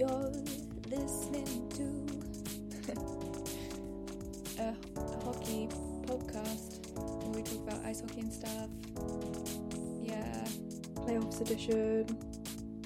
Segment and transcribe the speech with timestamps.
[0.00, 0.32] You're
[0.88, 1.84] listening to
[4.62, 4.74] a,
[5.22, 5.68] hockey
[6.06, 8.70] podcast where we talk about ice hockey and stuff.
[10.00, 10.46] Yeah,
[10.94, 12.06] playoffs edition.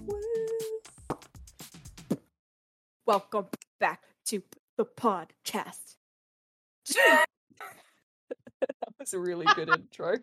[0.07, 0.19] Woo!
[3.07, 3.47] Welcome
[3.79, 4.43] back to
[4.77, 5.95] the podcast.
[6.97, 7.27] that
[8.99, 10.17] was a really good intro.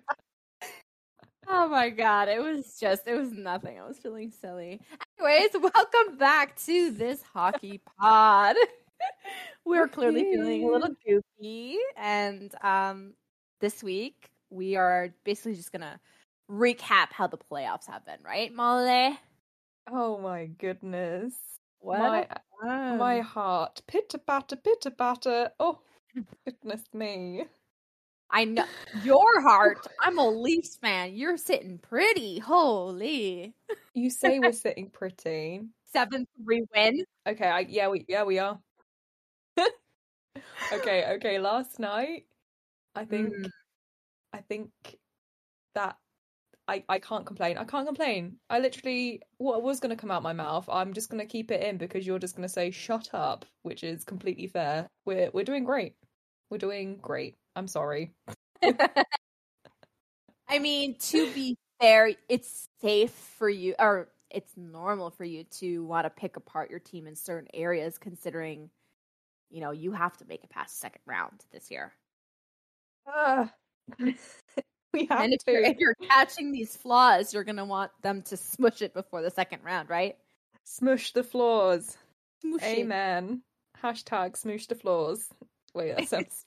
[1.48, 3.80] Oh my god, it was just it was nothing.
[3.80, 4.82] I was feeling silly.
[5.20, 8.55] Anyways, welcome back to this hockey pod.
[9.66, 13.13] We're clearly feeling a little goofy and um
[13.59, 15.99] this week we are basically just going to
[16.49, 19.18] recap how the playoffs have been, right, Molly?
[19.90, 21.34] Oh my goodness.
[21.80, 22.30] What?
[22.62, 23.82] My, my heart.
[23.88, 25.52] Pitter patter, pitter patter.
[25.60, 25.80] Oh,
[26.46, 27.46] goodness me.
[28.31, 29.85] I know your heart.
[29.99, 31.13] I'm a Leafs fan.
[31.16, 32.40] You're sitting pretty.
[32.40, 33.54] Holy.
[33.94, 35.62] You say we're sitting pretty.
[35.94, 37.05] 7-3 win.
[37.27, 38.59] Okay, I, yeah, we yeah we are.
[40.74, 41.40] okay, okay.
[41.40, 42.26] Last night,
[42.96, 43.52] I think, Mm.
[44.34, 44.71] I think
[45.76, 45.98] that
[46.68, 47.57] I I can't complain.
[47.57, 48.40] I can't complain.
[48.49, 50.68] I literally what was going to come out my mouth.
[50.70, 53.46] I'm just going to keep it in because you're just going to say shut up,
[53.63, 54.87] which is completely fair.
[55.05, 55.96] We're we're doing great.
[56.49, 57.35] We're doing great.
[57.55, 58.12] I'm sorry.
[60.48, 65.84] I mean, to be fair, it's safe for you, or it's normal for you to
[65.85, 68.69] want to pick apart your team in certain areas, considering,
[69.50, 71.94] you know, you have to make it past second round this year.
[73.08, 73.52] Ah.
[74.00, 78.22] we have and if to you're, if you're catching these flaws, you're gonna want them
[78.24, 80.16] to smush it before the second round, right?
[80.63, 81.97] smush the floors.
[82.41, 82.80] Smush it.
[82.80, 83.41] Amen.
[83.84, 85.28] Hashtag smoosh the floors.
[85.74, 86.46] Wait, that sounds.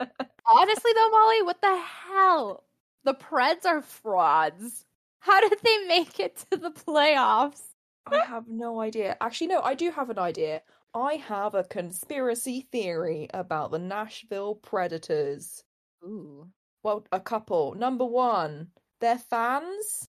[0.48, 2.64] Honestly, though, Molly, what the hell?
[3.04, 4.84] The Preds are frauds.
[5.20, 7.62] How did they make it to the playoffs?
[8.06, 9.16] I have no idea.
[9.20, 10.62] Actually, no, I do have an idea.
[10.94, 15.62] I have a conspiracy theory about the Nashville Predators.
[16.04, 16.48] Ooh.
[16.82, 17.74] Well, a couple.
[17.74, 18.68] Number one,
[19.00, 20.08] their fans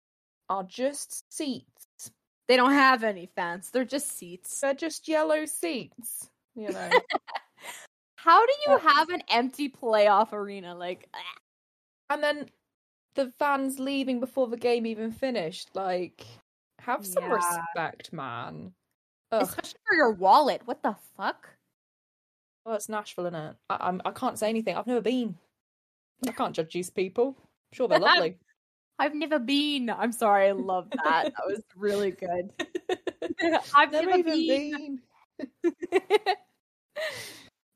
[0.48, 2.12] are just seats.
[2.48, 3.70] They don't have any fans.
[3.70, 4.60] They're just seats.
[4.60, 6.30] They're just yellow seats.
[6.54, 6.90] You know.
[8.24, 10.74] How do you have an empty playoff arena?
[10.74, 11.18] Like, ah.
[12.10, 12.50] and then
[13.14, 15.70] the fans leaving before the game even finished.
[15.74, 16.24] Like,
[16.80, 17.34] have some Yeah.
[17.34, 18.74] respect, man.
[19.32, 19.42] Ugh.
[19.42, 20.62] especially for your wallet.
[20.66, 21.48] What the fuck?
[22.64, 23.56] Well, it's Nashville, innit?
[23.70, 24.76] I, I'm, I can't say anything.
[24.76, 25.36] I've never been.
[26.26, 27.36] I can't judge these people.
[27.38, 28.36] I'm sure they're lovely.
[28.98, 29.88] I've never been.
[29.88, 30.48] I'm sorry.
[30.48, 31.32] I love that.
[31.32, 32.50] that was really good.
[33.74, 35.00] I've never, even been.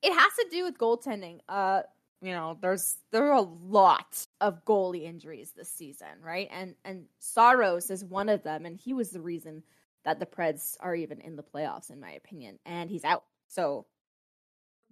[0.05, 1.41] It has to do with goaltending.
[1.49, 1.83] Uh,
[2.23, 6.49] you know, there's there are a lot of goalie injuries this season, right?
[6.53, 9.63] And and Saros is one of them, and he was the reason
[10.05, 12.59] that the Preds are even in the playoffs, in my opinion.
[12.67, 13.25] And he's out.
[13.49, 13.87] So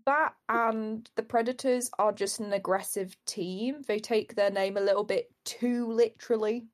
[0.07, 3.83] That and the Predators are just an aggressive team.
[3.87, 6.67] They take their name a little bit too literally.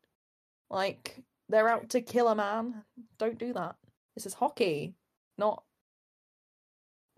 [0.71, 2.85] Like, they're out to kill a man.
[3.19, 3.77] Don't do that.
[4.15, 4.95] This is hockey,
[5.37, 5.63] not.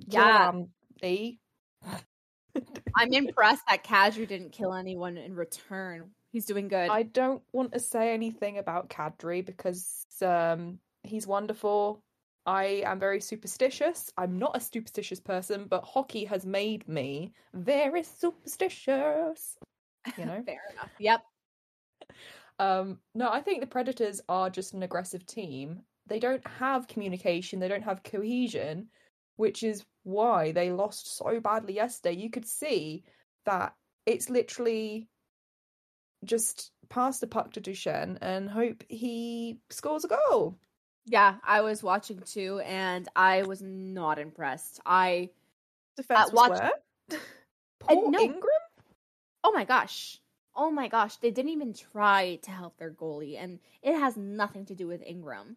[0.09, 0.53] Yeah.
[2.97, 6.11] I'm impressed that Kadri didn't kill anyone in return.
[6.33, 6.88] He's doing good.
[6.91, 12.03] I don't want to say anything about Kadri because um, he's wonderful.
[12.47, 14.10] I am very superstitious.
[14.16, 19.56] I'm not a superstitious person, but hockey has made me very superstitious.
[20.16, 20.43] You know?
[20.47, 20.91] Fair enough.
[20.99, 21.22] Yep.
[22.59, 25.81] um, no, I think the Predators are just an aggressive team.
[26.06, 28.89] They don't have communication, they don't have cohesion,
[29.41, 32.15] which is why they lost so badly yesterday.
[32.15, 33.05] You could see
[33.47, 33.75] that
[34.05, 35.09] it's literally
[36.27, 40.59] just pass the puck to Duchene and hope he scores a goal.
[41.06, 44.78] Yeah, I was watching too, and I was not impressed.
[44.84, 45.31] I
[45.97, 46.61] Defense uh, watch- was
[47.09, 47.21] where?
[47.81, 48.21] Paul uh, no.
[48.21, 48.45] Ingram?
[49.43, 50.21] oh my gosh,
[50.55, 54.67] oh my gosh, they didn't even try to help their goalie, and it has nothing
[54.67, 55.57] to do with Ingram.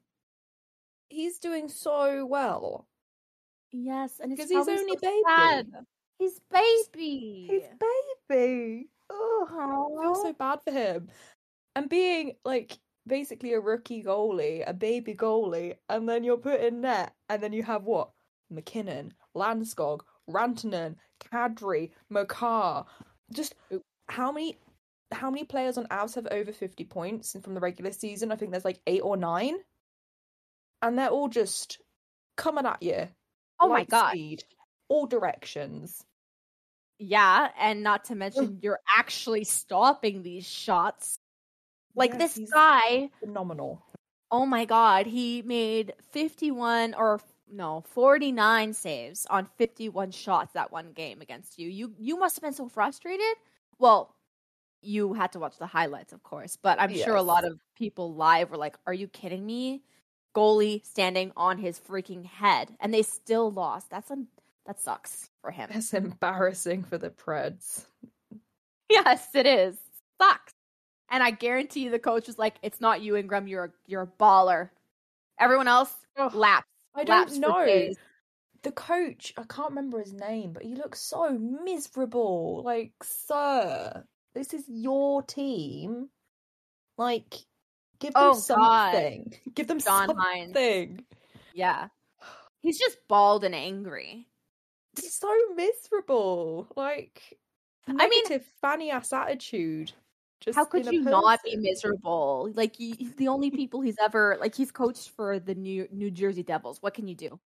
[1.09, 2.87] He's doing so well.
[3.73, 5.21] Yes, and it's 'Cause he's only so baby.
[5.27, 5.85] sad.
[6.19, 7.47] He's baby.
[7.49, 7.63] His
[8.29, 8.89] baby.
[9.09, 9.47] Oh,
[9.99, 11.09] I feel so bad for him.
[11.75, 16.81] And being like basically a rookie goalie, a baby goalie, and then you're put in
[16.81, 18.11] net, and then you have what?
[18.49, 22.85] MacKinnon, Landskog, Rantanen, Kadri, Makar.
[23.31, 23.55] Just
[24.07, 24.59] how many
[25.11, 28.31] how many players on Avs have over 50 points from the regular season?
[28.31, 29.55] I think there's like eight or nine.
[30.81, 31.81] And they're all just
[32.35, 33.07] coming at you.
[33.63, 34.15] Oh my god.
[34.15, 34.43] Speed,
[34.89, 36.05] all directions.
[36.99, 41.19] Yeah, and not to mention you're actually stopping these shots.
[41.95, 43.83] Like Yes, this guy phenomenal.
[44.31, 50.91] Oh my god, he made 51 or no, 49 saves on 51 shots that one
[50.93, 51.69] game against you.
[51.69, 53.37] You you must have been so frustrated.
[53.79, 54.15] Well,
[54.81, 58.15] you had to watch the highlights, of course, but I'm sure a lot of people
[58.15, 59.83] live were like, "Are you kidding me?"
[60.35, 63.89] Goalie standing on his freaking head, and they still lost.
[63.89, 64.27] That's un-
[64.65, 65.69] that sucks for him.
[65.71, 67.85] That's embarrassing for the Preds.
[68.89, 69.77] yes, it is.
[70.21, 70.53] Sucks.
[71.09, 73.47] And I guarantee you, the coach was like, "It's not you, Ingram.
[73.47, 74.69] You're a, you're a baller.
[75.39, 76.67] Everyone else, Ugh, laps.
[76.95, 77.93] I don't know.
[78.63, 82.61] The coach, I can't remember his name, but he looks so miserable.
[82.63, 86.09] Like, sir, this is your team.
[86.97, 87.33] Like,
[88.03, 88.91] give them Oh, God.
[88.93, 89.33] something.
[89.55, 90.45] Give them John Hynes.
[90.47, 91.03] something.
[91.55, 91.87] Yeah,
[92.61, 94.27] he's just bald and angry.
[94.99, 96.67] He's so miserable.
[96.75, 97.39] Like,
[97.87, 99.91] I mean- negative fanny ass attitude.
[100.41, 102.49] Just How could you not be miserable?
[102.53, 106.43] Like you, the only people he's ever like he's coached for the New New Jersey
[106.43, 106.79] Devils.
[106.81, 107.39] What can you do?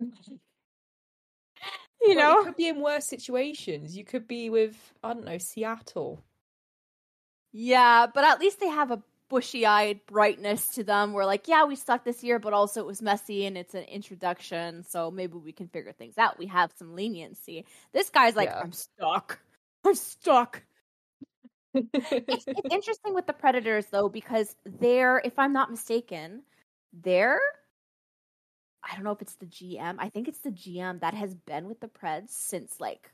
[2.02, 3.94] You Well, know, you could be in worse situations.
[3.94, 4.74] You could be with
[5.04, 6.24] I don't know Seattle.
[7.52, 11.14] yeah, but at least they have a bushy-eyed brightness to them.
[11.14, 13.84] We're like, yeah, we sucked this year, but also it was messy and it's an
[13.84, 16.38] introduction, so maybe we can figure things out.
[16.38, 17.64] We have some leniency.
[17.92, 18.60] This guy's like, Yeah.
[18.60, 19.40] I'm stuck.
[19.86, 20.62] I'm stuck.
[21.72, 26.42] it's, it's interesting with the Predators though because they're, if I'm not mistaken,
[26.92, 27.40] they're.
[28.82, 29.96] I don't know if it's the GM.
[29.98, 33.12] I think it's the GM that has been with the Preds since like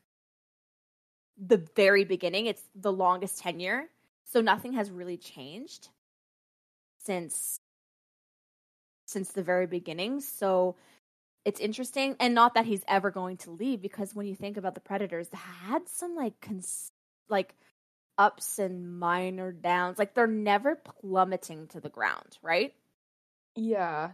[1.36, 2.46] the very beginning.
[2.46, 3.84] It's the longest tenure,
[4.24, 5.88] so nothing has really changed
[7.06, 7.60] since
[9.06, 10.20] since the very beginning.
[10.20, 10.76] So
[11.44, 14.74] it's interesting, and not that he's ever going to leave because when you think about
[14.74, 16.90] the Predators, they had some like cons-
[17.28, 17.54] like
[18.18, 19.98] ups and minor downs.
[19.98, 22.74] Like they're never plummeting to the ground, right?
[23.58, 24.10] yeah,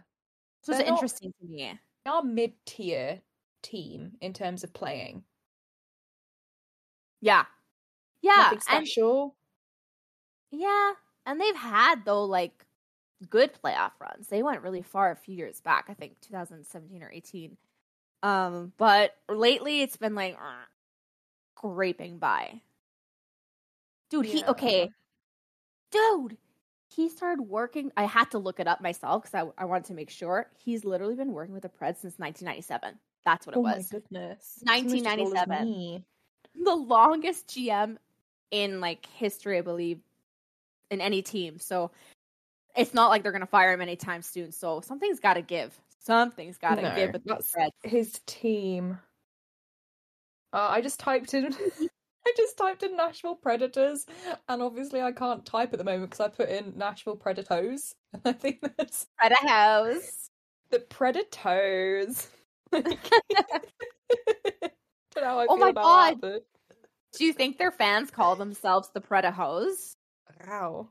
[0.61, 1.77] So it's They're not- interesting to me.
[2.05, 3.21] they are mid tier
[3.63, 5.23] team in terms of playing.
[7.21, 7.45] Yeah.
[8.21, 8.31] Yeah.
[8.37, 9.35] Nothing And special.
[10.51, 10.93] yeah.
[11.25, 12.65] And they've had though like
[13.29, 14.27] good playoff runs.
[14.27, 17.57] They went really far a few years back, I think 2017 or 18.
[18.21, 20.37] Um, but lately it's been like
[21.57, 22.61] scraping by.
[24.09, 24.49] Dude, he Yeah.
[24.51, 24.89] okay.
[25.91, 26.37] Dude,
[26.87, 27.91] he started working.
[27.97, 30.49] I had to look it up myself because I, I wanted to make sure.
[30.57, 32.97] He's literally been working with the Preds since 1997.
[33.25, 33.89] That's what it oh my was.
[33.89, 34.59] goodness.
[34.63, 35.65] 1997.
[35.65, 36.03] Me.
[36.63, 37.97] the longest GM
[38.51, 39.99] in like history, I believe,
[40.91, 41.59] in any team.
[41.59, 41.91] So
[42.75, 44.51] it's not like they're gonna fire him anytime soon.
[44.51, 45.77] So something's got to give.
[45.99, 47.13] Something's got to No, give.
[47.13, 47.89] With the that's- Preds.
[47.89, 48.99] His team.
[50.51, 51.53] Uh, I just typed in.
[52.25, 54.05] I just typed in Nashville Predators,
[54.47, 58.21] and obviously I can't type at the moment because I put in Nashville Predators, and
[58.25, 60.29] I think that's Preda House.
[60.69, 62.29] the Predators.
[62.71, 62.85] Don't
[65.17, 66.21] know how I Oh feel my about God.
[66.21, 66.43] that,
[67.17, 69.95] Do you think their fans call themselves the Preda Hose?
[70.47, 70.89] Wow.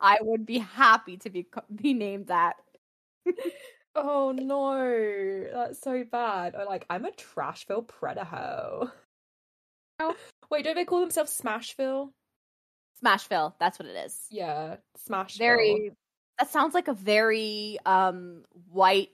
[0.00, 2.56] I would be happy to be be named that.
[3.98, 6.54] Oh no, that's so bad.
[6.54, 8.90] Or like, I'm a Trashville Predaho.
[9.98, 10.14] Oh.
[10.50, 12.10] Wait, don't they call themselves Smashville?
[13.02, 13.54] Smashville.
[13.58, 14.26] That's what it is.
[14.30, 14.76] Yeah,
[15.08, 15.38] Smashville.
[15.38, 15.92] Very.
[16.38, 19.08] That sounds like a very um white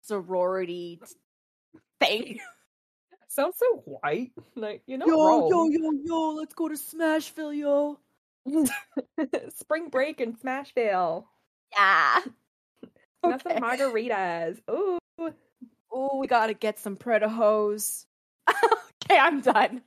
[0.00, 2.38] sorority t- thing.
[3.28, 4.32] sounds so white.
[4.54, 5.06] Like you know.
[5.06, 5.70] Yo, wrong.
[5.70, 7.98] yo, yo, let's go to Smashville, yo.
[9.56, 11.24] Spring break in Smashville.
[11.72, 12.20] Yeah.
[13.24, 14.58] Have some margaritas.
[14.70, 14.98] Ooh.
[15.92, 18.06] Oh, we gotta get some Preda hose.
[18.48, 19.82] okay, I'm done.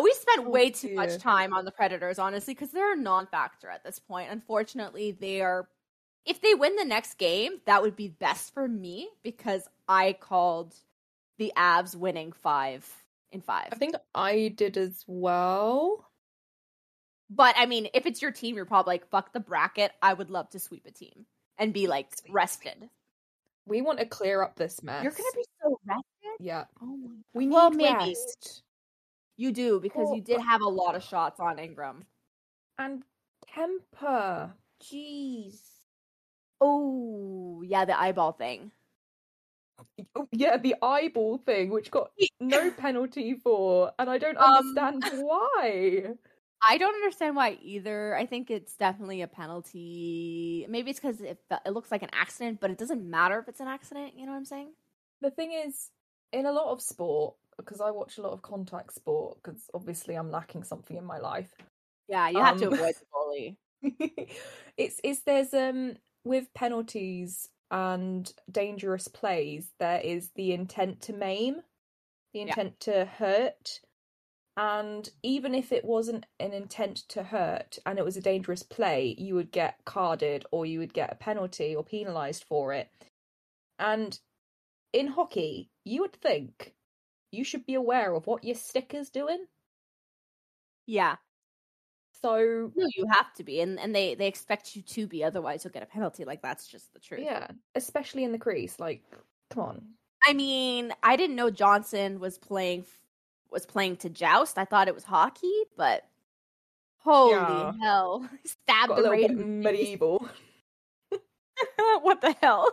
[0.00, 3.68] We spent Oh, way too much time on the Predators, honestly, because they're a non-factor
[3.68, 4.30] at this point.
[4.30, 5.68] Unfortunately, they are.
[6.24, 10.74] If they win the next game, that would be best for me because I called
[11.38, 13.01] the Avs winning five
[13.32, 13.68] in five.
[13.72, 16.08] I think I did as well.
[17.30, 20.30] But I mean, if it's your team, you're probably like, "Fuck the bracket." I would
[20.30, 21.26] love to sweep a team
[21.58, 22.88] and be like rested.
[23.66, 25.02] We want to clear up this mess.
[25.02, 26.04] You're gonna be so rested.
[26.40, 26.64] Yeah.
[26.80, 27.94] Oh my We need Well, maybe.
[28.10, 28.62] rest.
[29.36, 32.04] You do because Well, you did have a lot of shots on Ingram.
[32.78, 33.02] And
[33.46, 34.52] temper.
[34.82, 35.60] Jeez.
[36.60, 38.72] Oh, yeah, the eyeball thing.
[40.14, 42.10] Oh, yeah, the eyeball thing, which got
[42.40, 46.14] no penalty for, and I don't Um, understand why.
[46.66, 48.14] I don't understand why either.
[48.16, 50.66] I think it's definitely a penalty.
[50.68, 53.60] Maybe it's because it, it looks like an accident, but it doesn't matter if it's
[53.60, 54.14] an accident.
[54.16, 54.72] You know what I'm saying?
[55.20, 55.90] The thing is,
[56.32, 60.14] in a lot of sport, because I watch a lot of contact sport, because obviously
[60.14, 61.54] I'm lacking something in my life.
[62.08, 63.56] Yeah, you have to Um, avoid the goalie.
[64.76, 71.62] it's it's there's um with penalties and dangerous plays there is the intent to maim
[72.34, 72.56] the Yeah.
[72.56, 73.80] intent to hurt
[74.56, 79.14] and even if it wasn't an intent to hurt and it was a dangerous play
[79.18, 82.90] you would get carded or you would get a penalty or penalized for it.
[83.78, 84.20] And
[84.92, 86.74] in hockey you would think
[87.32, 89.46] you should be aware of what your sticker's doing.
[90.86, 91.16] Yeah,
[92.22, 95.64] so no, you have to be, and and they they expect you to be, otherwise
[95.64, 96.24] you'll get a penalty.
[96.24, 97.22] Like that's just the truth.
[97.24, 99.02] yeah especially in the crease like
[99.50, 99.82] come on
[100.24, 102.86] I mean, I didn't know Johnson was playing
[103.50, 104.56] was playing to joust.
[104.56, 106.06] I thought it was hockey, but
[106.98, 107.72] holy Yeah.
[107.82, 109.46] hell, stabbed the right in the face.
[109.46, 110.28] medieval
[112.02, 112.70] what the hell?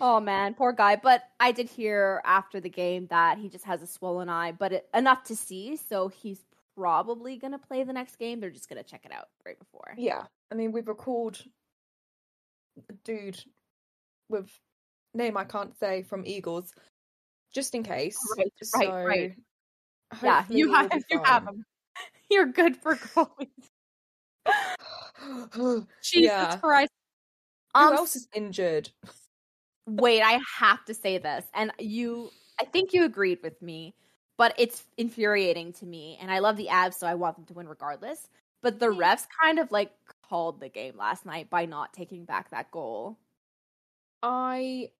[0.00, 0.96] Oh man, poor guy.
[0.96, 4.72] But I did hear after the game that he just has a swollen eye, but
[4.72, 5.76] it, enough to see.
[5.76, 6.44] So he's
[6.76, 8.40] probably gonna play the next game.
[8.40, 9.94] They're just gonna check it out right before.
[9.96, 11.42] Yeah, I mean we've recalled
[12.88, 13.42] a dude
[14.28, 14.50] with
[15.14, 16.72] name I can't say from Eagles,
[17.52, 18.18] just in case.
[18.36, 19.34] Right, right, so right.
[20.22, 21.48] Yeah, you have you have.
[22.30, 23.48] You're good for goalies.
[26.02, 26.56] Jesus Yeah.
[26.58, 26.90] Christ.
[27.76, 28.90] Who Um, else is injured?
[29.86, 33.94] wait, I have to say this, and you, I think you agreed with me,
[34.36, 37.54] but it's infuriating to me, and I love the Avs, so I want them to
[37.54, 38.28] win regardless.
[38.62, 39.92] But the refs kind of like
[40.28, 43.18] called the game last night by not taking back that goal.
[44.22, 44.90] I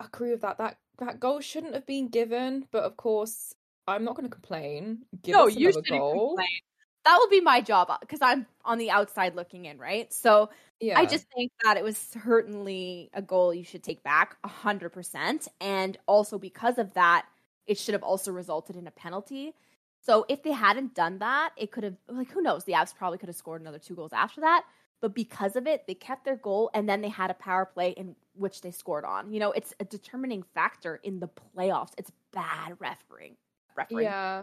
[0.00, 0.58] agree with that.
[0.58, 3.54] That that goal shouldn't have been given, but of course
[3.86, 5.04] I'm not going to complain.
[5.22, 6.36] Give no, you shouldn't goal.
[6.36, 6.60] complain.
[7.04, 10.12] That will be my job uh, because I'm on the outside looking in, right?
[10.12, 14.36] So Yeah, I just think that it was certainly a goal you should take back
[14.44, 15.48] 100%.
[15.60, 17.26] And also because of that,
[17.70, 19.54] it should have also resulted in a penalty.
[20.00, 22.64] So if they hadn't done that, it could have, like, who knows?
[22.64, 24.64] The Avs probably could have scored another two goals after that.
[25.00, 27.90] But because of it, they kept their goal and then they had a power play
[27.90, 29.32] in which they scored on.
[29.32, 31.92] You know, it's a determining factor in the playoffs.
[31.96, 33.36] It's bad refereeing.
[33.76, 34.02] refereeing.
[34.02, 34.42] yeah,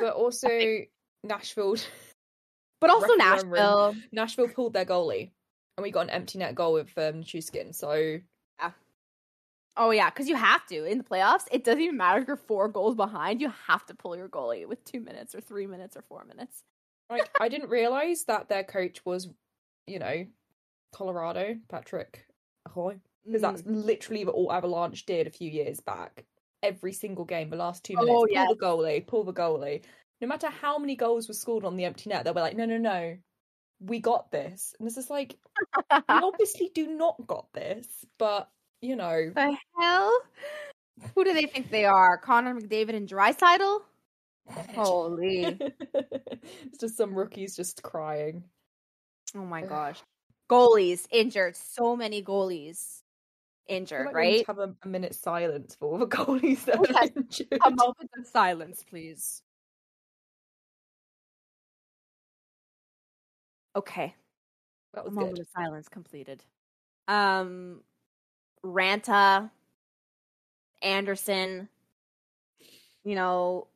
[0.00, 0.48] but also
[1.22, 1.76] Nashville.
[2.78, 3.94] But also Nashville.
[4.12, 5.30] Nashville pulled their goalie,
[5.78, 7.74] and we got an empty net goal with um, Chuskin.
[7.74, 8.18] So
[9.76, 11.46] Oh yeah, because you have to in the playoffs.
[11.50, 13.40] It doesn't even matter if you're four goals behind.
[13.40, 16.62] You have to pull your goalie with two minutes or three minutes or four minutes.
[17.10, 19.28] like I didn't realize that their coach was,
[19.86, 20.26] you know,
[20.92, 22.26] Colorado Patrick
[22.74, 23.84] Roy because that's Mm.
[23.84, 26.24] literally what all Avalanche did a few years back.
[26.62, 29.84] Every single game, the last two minutes, Oh, pull the goalie, pull the goalie.
[30.20, 32.64] No matter how many goals were scored on the empty net, they were like, no,
[32.64, 33.18] no, no,
[33.78, 34.74] we got this.
[34.78, 35.36] And it's just like,
[36.08, 37.86] we obviously do not got this,
[38.18, 40.18] but you know, the hell?
[41.14, 42.18] Who do they think they are?
[42.18, 43.80] Connor McDavid and Draisaitl?
[44.74, 45.58] Holy!
[45.94, 48.44] it's just some rookies just crying.
[49.34, 50.00] Oh my gosh!
[50.50, 51.56] Goalies injured.
[51.56, 53.02] So many goalies
[53.68, 54.08] injured.
[54.12, 54.46] Right?
[54.46, 56.96] have a, a minute silence for all the goalies that Yes.
[56.96, 57.60] are injured.
[57.64, 59.42] A moment of silence, please.
[63.74, 64.14] Okay.
[64.94, 65.40] That A was moment good.
[65.42, 66.42] of silence completed.
[67.08, 67.82] Um,
[68.66, 69.50] Raanta,
[70.82, 71.68] Andersen.
[73.04, 73.68] You know,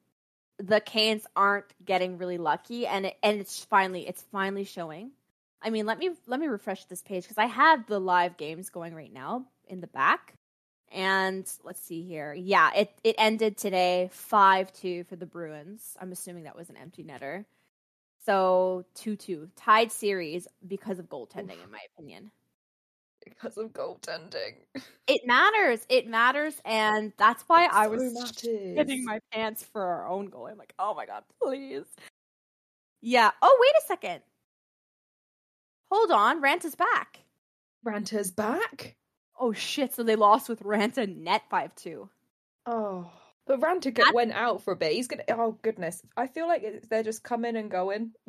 [0.59, 5.13] the Canes aren't getting really lucky, and it, and it's finally it's finally showing.
[5.63, 8.71] I mean, let me let me refresh this page because I have the live games
[8.71, 10.35] going right now in the back.
[10.93, 12.35] And let's see here.
[12.35, 15.97] Yeah, it it ended today five two for the Bruins.
[16.01, 17.45] I'm assuming that was an empty netter.
[18.27, 22.33] So two two tied series because of goaltending, in my opinion.
[23.31, 24.57] Because of goaltending.
[25.07, 25.87] It matters.
[25.89, 30.47] It matters, and that's why I So was getting my pants for our own goal.
[30.47, 31.87] I'm like, oh my god, please.
[33.01, 33.31] Yeah.
[33.41, 34.21] Oh, wait a second.
[35.91, 37.21] Hold on, Rant is back.
[37.87, 38.97] Raanta's back.
[39.39, 39.95] Oh shit!
[39.95, 42.09] So they lost with Raanta net five two.
[42.67, 43.11] Oh,
[43.47, 44.93] but Raanta That's- went out for a bit.
[44.93, 45.25] He's gonna.
[45.31, 48.13] Oh goodness, I feel like they're just coming and going.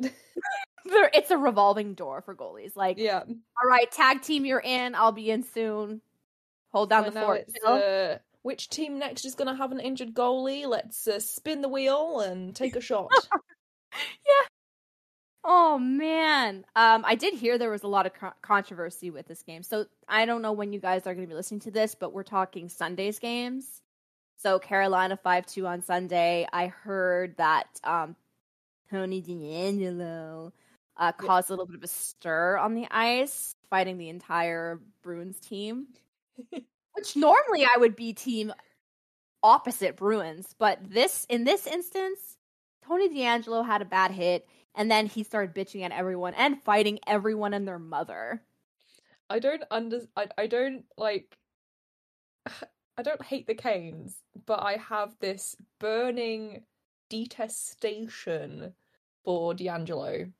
[0.84, 2.76] It's a revolving door for goalies.
[2.76, 4.94] Like, yeah, all right, tag team, you're in.
[4.94, 6.00] I'll be in soon.
[6.72, 7.48] Hold down So the fort.
[7.66, 10.66] uh, which team next is gonna have an injured goalie?
[10.66, 13.10] Let's uh, spin the wheel and take a shot.
[13.92, 14.46] Yeah.
[15.44, 19.42] Oh man, um, I did hear there was a lot of co- controversy with this
[19.42, 19.62] game.
[19.64, 22.12] So I don't know when you guys are going to be listening to this, but
[22.12, 23.82] we're talking Sunday's games.
[24.36, 26.46] So Carolina five two on Sunday.
[26.52, 28.14] I heard that um,
[28.90, 30.52] Tony DeAngelo
[31.02, 35.40] uh, caused a little bit of a stir on the ice, fighting the entire Bruins
[35.40, 35.88] team.
[36.92, 38.52] Which normally I would be team
[39.42, 42.36] opposite Bruins, but this in this instance,
[42.86, 44.46] Tony DeAngelo had a bad hit.
[44.74, 48.42] And then he started bitching at everyone and fighting everyone and their mother.
[49.28, 51.36] I don't under I, I don't like
[52.96, 54.14] I don't hate the Canes,
[54.46, 56.62] but I have this burning
[57.10, 58.72] detestation
[59.24, 60.30] for DeAngelo.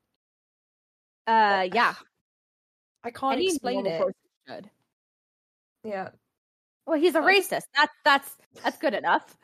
[1.27, 1.93] Uh, yeah.
[3.03, 4.01] I can't Any explain it.
[4.47, 4.69] should.
[5.83, 6.09] Yeah.
[6.85, 7.63] Well, he's a racist.
[7.75, 8.29] That's that's
[8.63, 9.37] that's good enough.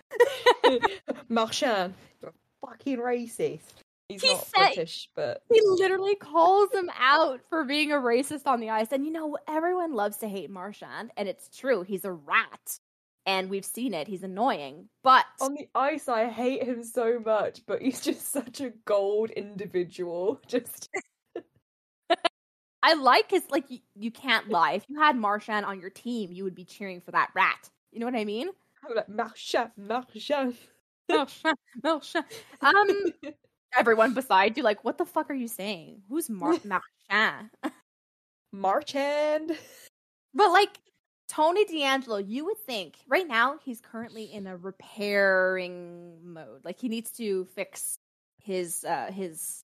[1.29, 3.61] Marchand, you're a fucking racist.
[4.07, 8.47] He's He not said- British, but He literally calls him out for being a racist
[8.47, 8.87] on the ice.
[8.91, 11.83] And you know, everyone loves to hate Marchand, and it's true.
[11.83, 12.79] He's a rat.
[13.25, 14.07] And we've seen it.
[14.07, 14.87] He's annoying.
[15.03, 19.29] But on the ice I hate him so much, but he's just such a gold
[19.29, 20.41] individual.
[20.47, 20.89] Just
[22.81, 24.73] I like his like you, you can't lie.
[24.73, 27.69] If you had Marchand on your team, you would be cheering for that rat.
[27.91, 28.49] You know what I mean?
[28.89, 30.55] I'm like Marchand, Marchand.
[31.09, 32.25] Marchand, Marchand.
[32.61, 32.87] Um
[33.77, 36.01] everyone beside you like what the fuck are you saying?
[36.09, 37.49] Who's Mar- Marchand?
[38.51, 39.51] Marchand.
[40.33, 40.79] But like
[41.27, 46.63] Tony DeAngelo, you would think right now he's currently in a repairing mode.
[46.63, 47.97] Like he needs to fix
[48.39, 49.63] his uh his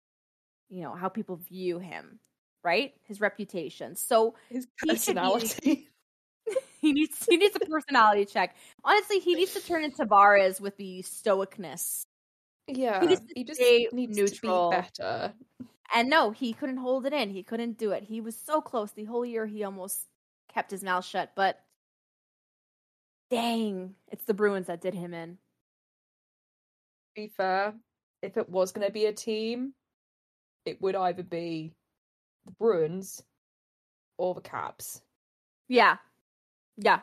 [0.69, 2.19] you know how people view him,
[2.65, 2.93] right?
[3.03, 3.95] His reputation.
[3.95, 5.87] So His He be- personality.
[6.81, 8.55] he needs he needs a personality check.
[8.83, 12.05] Honestly, he needs to turn into Tavares with the stoicness.
[12.67, 13.59] yeah, to he just
[13.93, 14.71] needs neutral.
[14.71, 15.33] to be better.
[15.93, 17.29] And no, he couldn't hold it in.
[17.31, 18.03] He couldn't do it.
[18.03, 19.45] He was so close the whole year.
[19.47, 20.01] He almost
[20.53, 21.31] kept his mouth shut.
[21.35, 21.59] But
[23.31, 25.31] dang, it's the Bruins that did him in.
[27.15, 27.73] To be fair,
[28.21, 29.73] if it was going to be a team,
[30.65, 31.71] it would either be
[32.59, 33.23] Bruins
[34.17, 35.01] or the Caps.
[35.67, 35.97] Yeah,
[36.77, 36.99] yeah,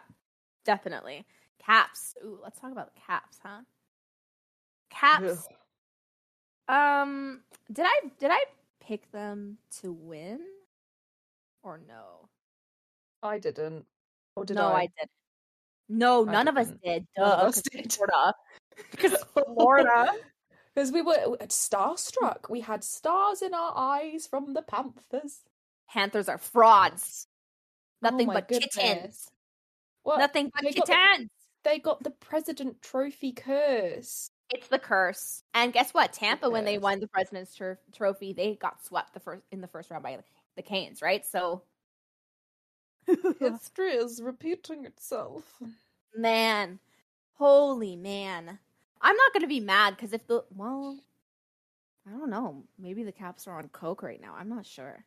[0.64, 1.26] definitely.
[1.64, 2.14] Caps.
[2.24, 3.60] Ooh, let's talk about the Caps, huh?
[4.90, 5.48] Caps.
[6.68, 6.74] Ugh.
[6.74, 7.40] Um,
[7.72, 8.44] did I did I
[8.80, 10.40] pick them to win
[11.62, 12.28] or no?
[13.22, 13.84] I didn't.
[14.36, 14.82] Or did no, I?
[14.82, 15.08] I, did.
[15.88, 16.82] No, I none of us didn't.
[16.82, 17.06] did.
[17.18, 17.92] None of Duh, us did.
[17.92, 18.34] Florida.
[18.90, 20.12] Because Florida.
[20.74, 22.48] Because we were starstruck.
[22.48, 25.40] We had stars in our eyes from the Panthers.
[25.88, 27.26] Panthers are frauds.
[28.02, 28.74] Oh Nothing my but goodness.
[28.74, 29.30] kittens.
[30.04, 31.30] Well, Nothing but they got the- kittens.
[31.64, 34.30] they got the President Trophy curse.
[34.50, 35.42] It's the curse.
[35.54, 36.12] And guess what?
[36.12, 39.68] Tampa, when they won the President's tro- Trophy, they got swept the first in the
[39.68, 40.18] first round by
[40.56, 41.24] the Canes, right?
[41.24, 41.62] So,
[43.38, 45.60] History is repeating itself.
[46.14, 46.78] man,
[47.34, 48.58] holy man,
[49.02, 50.98] I'm not gonna be mad because if the well,
[52.06, 54.34] I don't know, maybe the Caps are on coke right now.
[54.38, 55.04] I'm not sure.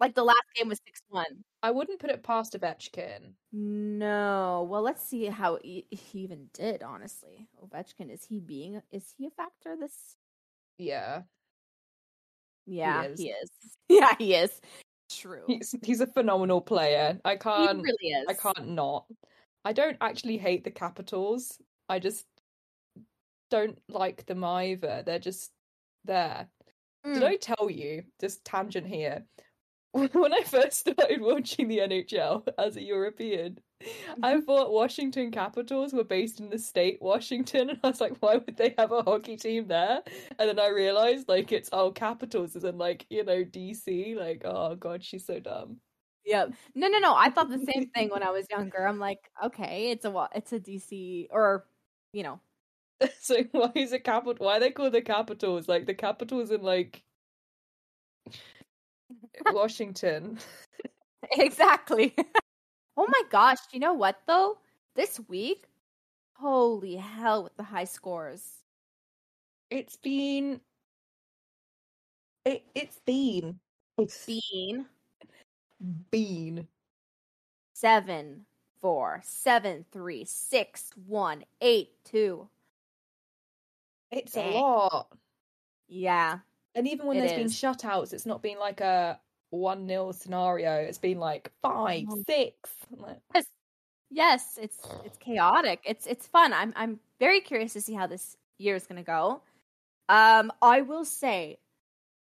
[0.00, 1.44] Like the last game was six one.
[1.62, 3.34] I wouldn't put it past Ovechkin.
[3.52, 4.66] No.
[4.68, 6.82] Well, let's see how he, he even did.
[6.82, 10.16] Honestly, Ovechkin is he being is he a factor this?
[10.78, 11.22] Yeah,
[12.66, 13.20] Yeah, is.
[13.20, 13.50] he is.
[13.88, 14.60] Yeah, he is.
[15.10, 15.44] True.
[15.46, 17.20] he's he's a phenomenal player.
[17.24, 18.26] I can't really is.
[18.28, 19.04] I can't not.
[19.64, 21.60] I don't actually hate the Capitals.
[21.88, 22.24] I just
[23.52, 25.04] don't like them either.
[25.06, 25.52] They're just
[26.04, 26.50] there.
[27.12, 27.32] Did Mm.
[27.32, 29.26] I tell you, just tangent here,
[29.92, 33.58] when I first started watching the NHL as a European,
[34.22, 34.42] I Mm-hmm.
[34.42, 38.56] thought Washington Capitals were based in the state Washington, and I was like, why would
[38.58, 40.02] they have a hockey team there?
[40.38, 44.14] And then I realized, like, it's all Capitals, as in, like, you know, DC.
[44.16, 45.80] Like, oh god, she's so dumb.
[46.24, 46.54] Yep.
[46.74, 47.14] No, no, no.
[47.16, 48.86] I thought the same thing when I was younger.
[48.86, 51.68] I'm like, okay, it's a it's a DC or
[52.12, 52.40] you know,
[53.20, 54.46] so why is it capital?
[54.46, 55.68] Why are they called the Capitals?
[55.68, 57.02] Like the Capitals in like
[59.46, 60.38] Washington.
[61.32, 62.14] exactly.
[62.96, 64.58] oh my gosh, you know what though?
[64.94, 65.64] This week,
[66.34, 68.58] holy hell with the high scores.
[69.70, 70.60] It's been.
[72.44, 73.58] It it's been.
[73.98, 74.86] It's Bean
[76.10, 76.68] been.
[77.74, 78.46] seven
[78.80, 82.48] four seven three six one eight two.
[84.12, 85.08] It's a lot.
[85.88, 86.38] Yeah.
[86.74, 89.18] And even when It there's been shutouts, it's not been like a
[89.50, 90.76] one nil scenario.
[90.76, 92.70] It's been like five, six.
[92.90, 93.46] Like, Yes.
[94.10, 95.80] Yes, it's it's chaotic.
[95.84, 96.52] It's it's fun.
[96.52, 99.42] I'm I'm very curious to see how this year is going to go.
[100.08, 101.58] Um I will say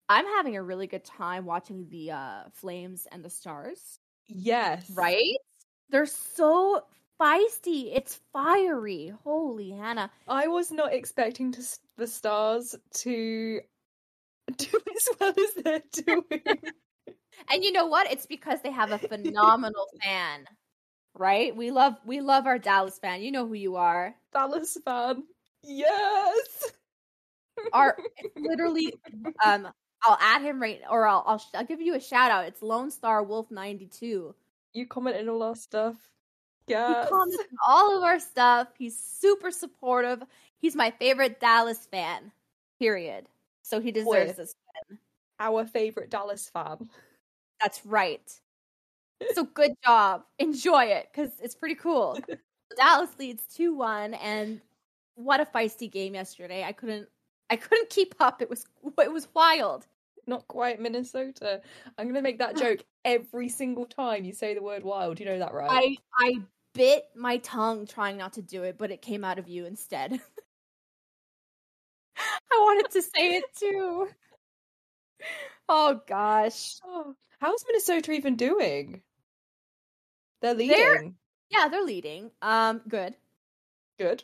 [0.09, 4.91] I'm having a really good time watching the uh Flames and the Stars, Yes.
[4.95, 5.37] right?
[5.91, 6.85] They're so
[7.21, 7.93] feisty.
[7.95, 9.13] It's fiery.
[9.25, 10.11] Holy Hannah.
[10.29, 11.63] I was not expecting to
[11.97, 13.61] the stars to
[14.57, 16.43] do as well as they're doing.
[17.51, 18.11] And you know what?
[18.11, 20.47] It's because they have a phenomenal fan.
[21.17, 21.55] Right?
[21.55, 23.23] We love we love our Dallas fan.
[23.23, 24.15] You know who you are.
[24.33, 25.25] Dallas fan.
[25.65, 26.73] Yes.
[27.73, 27.97] Our
[28.37, 28.95] literally
[29.45, 29.69] um
[30.03, 32.47] I'll add him right or I'll I'll, I'll give you a shout out.
[32.47, 34.35] It's Lone Star Wolf 92.
[34.73, 35.97] You comment commented all our stuff.
[36.67, 37.09] He Yes.
[37.09, 38.69] comments on all of our stuff.
[38.79, 40.23] He's super supportive.
[40.59, 42.33] He's my favorite Dallas fan.
[42.79, 43.29] Period.
[43.63, 44.55] So he deserves this.
[45.41, 46.89] Our favorite Dallas fan.
[47.61, 48.41] That's right.
[49.35, 50.25] So good job.
[50.39, 52.19] Enjoy it because it's pretty cool.
[52.77, 54.61] Dallas leads 2-1 and
[55.15, 56.65] what a feisty game yesterday.
[56.65, 57.09] I couldn't
[57.49, 58.43] I couldn't keep up.
[58.43, 58.67] It was
[58.99, 59.87] it was wild.
[60.27, 61.63] Not quite Minnesota.
[61.97, 65.21] I'm gonna make that joke every single time you say the word wild.
[65.21, 65.71] You know that, right?
[65.71, 65.97] I
[66.27, 66.43] I
[66.75, 70.13] bit my tongue trying not to do it, but it came out of you instead.
[72.17, 74.09] I wanted to say it too.
[75.69, 76.77] Oh gosh.
[76.85, 79.03] Oh, how's Minnesota even doing?
[80.43, 80.77] They're leading.
[80.77, 81.13] They're-
[81.51, 82.31] Yeah, they're leading.
[82.43, 83.15] Um good.
[83.99, 84.23] Good.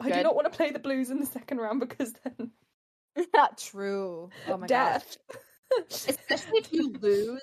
[0.00, 2.52] I do not want to play the Blues in the second round because then
[3.34, 4.30] Not true.
[4.48, 5.02] Oh my gosh.
[5.02, 5.16] death.
[6.08, 7.40] especially if you lose.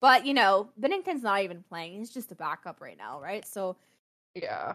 [0.00, 3.46] But you know, Binnington's not even playing; he's just a backup right now, right?
[3.46, 3.76] So,
[4.34, 4.74] yeah.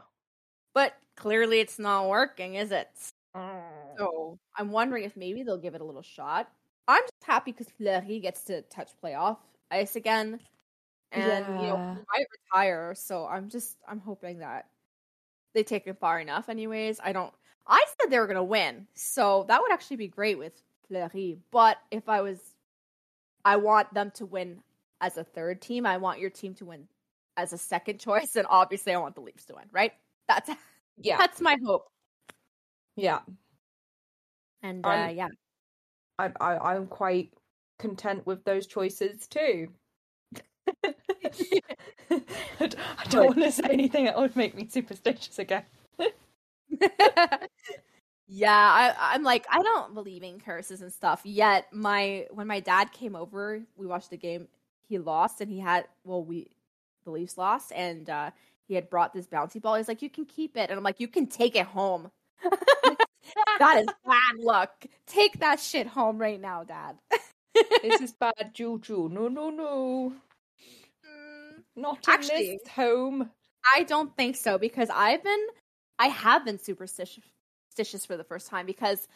[0.73, 2.89] but clearly, it's not working, is it?
[3.35, 3.61] Oh.
[3.97, 6.51] So, I'm wondering if maybe they'll give it a little shot.
[6.87, 9.37] I'm just happy because Fleury gets to touch playoff
[9.71, 10.39] ice again,
[11.11, 12.93] and you know, he might retire.
[12.95, 14.67] So, I'm just I'm hoping that
[15.53, 16.49] they take him far enough.
[16.49, 17.33] Anyways, I don't.
[17.67, 21.37] I said they were gonna win, so that would actually be great with Fleury.
[21.51, 22.39] But if I was,
[23.45, 24.61] I want them to win
[25.03, 25.85] as a third team.
[25.85, 26.87] I want your team to win
[27.37, 29.65] as a second choice, and obviously, I want the Leafs to win.
[29.71, 29.91] Right?
[30.27, 30.49] That's
[30.97, 31.17] Yeah.
[31.17, 31.87] that's my hope.
[32.95, 33.19] Yeah.
[34.61, 35.27] And uh, I'm- yeah,
[36.19, 37.33] I, I I'm quite
[37.79, 39.69] content with those choices too.
[42.11, 45.63] I don't want to say anything that would make me superstitious again.
[48.27, 51.21] yeah, I, I'm like, I don't believe in curses and stuff.
[51.23, 54.47] Yet, my when my dad came over, we watched the game.
[54.87, 56.47] He lost, and he had well, we
[57.05, 58.31] the Leafs lost, and uh,
[58.67, 59.75] he had brought this bouncy ball.
[59.75, 62.11] He's like, "You can keep it," and I'm like, "You can take it home."
[63.59, 64.85] that is bad luck.
[65.07, 66.97] Take that shit home right now, Dad.
[67.83, 69.09] This is bad juju.
[69.09, 70.13] No, no, no.
[71.05, 73.29] Mm, Not in Actually- this home.
[73.75, 75.47] I don't think so because I've been,
[75.99, 77.23] I have been superstitious
[77.69, 79.07] superstitious for the first time because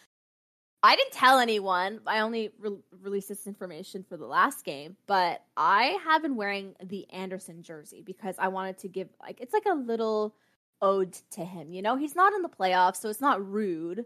[0.87, 1.99] I didn't tell anyone.
[2.07, 6.75] I only re- released this information for the last game, but I have been wearing
[6.81, 10.33] the Andersen jersey because I wanted to give like it's like a little
[10.81, 11.73] ode to him.
[11.73, 14.05] You know, he's not in the playoffs, so it's not rude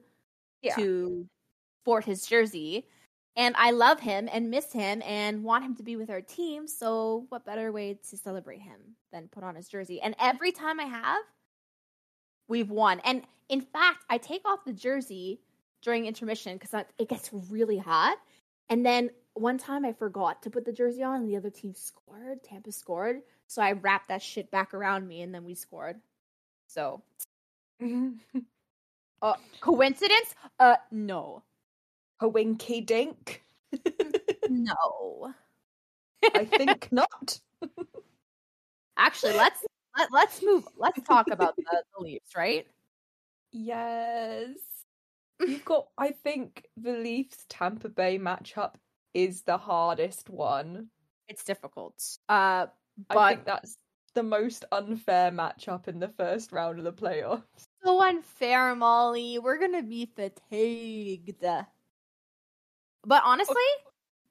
[0.63, 0.73] Yeah.
[0.73, 1.27] to
[1.83, 2.87] sport his jersey.
[3.35, 6.67] And I love him and miss him and want him to be with our team.
[6.67, 10.01] So, what better way to celebrate him than put on his jersey?
[10.01, 11.21] And every time I have,
[12.47, 13.01] we've won.
[13.01, 15.41] And in fact, I take off the jersey
[15.81, 18.17] during intermission because it gets really hot.
[18.69, 21.73] And then one time I forgot to put the jersey on and the other team
[21.75, 22.43] scored.
[22.43, 23.21] Tampa scored.
[23.47, 25.97] So I wrapped that shit back around me and then we scored.
[26.67, 27.01] So,
[29.21, 30.35] uh, coincidence?
[30.59, 31.43] Uh, no.
[32.19, 33.43] A winky dink.
[34.49, 35.33] No.
[36.35, 37.39] I think not.
[38.97, 39.63] Actually, let's
[39.97, 40.67] let, let's move.
[40.77, 41.63] Let's talk about the,
[41.97, 42.67] the Leafs, right?
[43.51, 44.57] Yes.
[45.47, 48.75] You've got I think the Leafs Tampa Bay matchup
[49.13, 50.87] is the hardest one.
[51.27, 51.95] It's difficult.
[52.29, 52.67] Uh,
[53.09, 53.77] I but think that's
[54.13, 57.43] the most unfair matchup in the first round of the playoffs.
[57.83, 59.39] so unfair, Molly.
[59.39, 61.43] We're gonna be fatigued.
[63.03, 63.55] But honestly,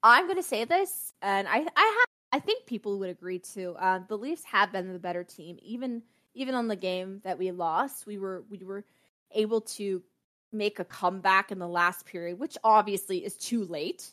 [0.02, 3.74] I'm gonna say this, and I I have I think people would agree too.
[3.78, 6.02] Uh, the Leafs have been the better team, even
[6.34, 8.06] even on the game that we lost.
[8.06, 8.84] We were we were
[9.32, 10.02] able to
[10.52, 14.10] make a comeback in the last period, which obviously is too late.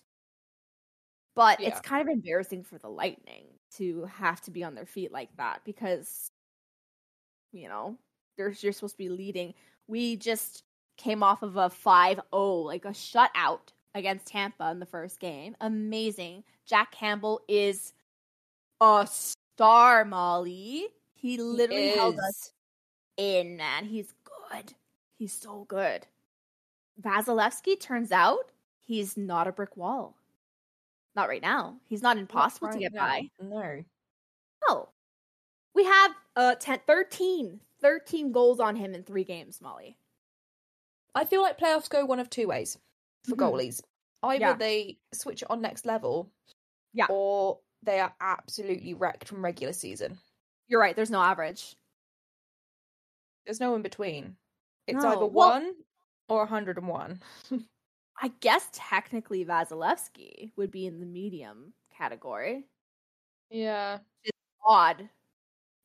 [1.36, 3.45] But it's kind of embarrassing for the Lightning
[3.76, 6.32] to have to be on their feet like that because,
[7.52, 7.95] you know,
[8.38, 9.54] they're, you're supposed to be leading.
[9.88, 10.63] We just
[10.97, 15.56] came off of a 5 0, like a shutout against Tampa in the first game.
[15.62, 16.43] Amazing.
[16.65, 17.93] Jack Campbell is
[18.82, 20.88] a star, Molly.
[21.13, 22.52] He literally held us
[23.17, 23.86] in, man.
[23.86, 24.73] He's good.
[25.17, 26.06] He's so good.
[27.01, 30.15] Vasilevskiy turns out he's not a brick wall.
[31.15, 31.79] Not right now.
[31.88, 33.07] He's not impossible to Right get now.
[33.07, 33.29] by.
[33.41, 33.83] No.
[34.69, 34.89] No.
[35.73, 39.97] We have uh 10, 13, 13 goals on him in three games, Molly.
[41.15, 42.77] I feel like playoffs go one of two ways
[43.25, 43.39] for Mhm.
[43.39, 43.81] goalies.
[44.23, 44.53] Either Yeah.
[44.53, 46.31] they switch it on next level,
[46.93, 47.07] Yeah.
[47.10, 50.19] or they are absolutely wrecked from regular season.
[50.67, 50.95] You're right.
[50.95, 51.75] There's no average.
[53.45, 54.38] There's no in between.
[54.88, 55.10] It's No.
[55.12, 55.86] either Well- one
[56.29, 57.21] or 101.
[58.21, 62.65] I guess technically Vasilevskiy would be in the medium category.
[63.51, 63.99] Yeah.
[64.23, 65.09] It's Odd.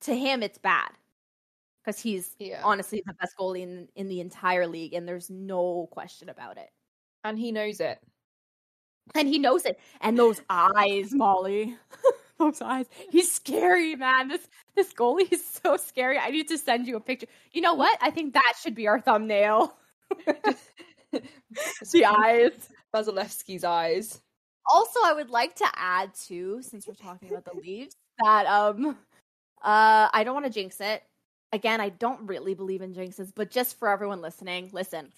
[0.03, 0.91] To him, it's bad
[1.85, 2.63] because he's Yeah.
[2.65, 6.71] honestly the best goalie in, in the entire league, and there's no question about it.
[7.25, 8.01] And he knows it.
[9.15, 9.79] And he knows it.
[10.01, 11.77] And those eyes, Molly.
[12.39, 12.87] those eyes.
[13.11, 14.29] He's scary, man.
[14.29, 16.19] This this goalie is so scary.
[16.19, 17.27] I need to send you a picture.
[17.53, 17.99] You know what?
[18.01, 19.77] I think that should be our thumbnail.
[21.93, 22.69] the eyes.
[22.95, 24.21] Vasilevskiy's eyes.
[24.67, 28.97] Also, I would like to add too, since we're talking about the Leafs, that um
[29.63, 31.03] uh I don't want to jinx it.
[31.53, 35.13] Again, I don't really believe in jinxes, but just for everyone listening, listen.